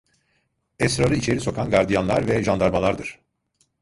Esrarı 0.79 1.15
içeri 1.15 1.39
sokan 1.39 1.69
gardiyanlar 1.69 2.27
ve 2.27 2.43
jandarmalardır. 2.43 3.19